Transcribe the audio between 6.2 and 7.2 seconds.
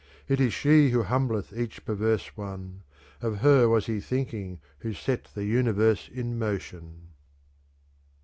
motion.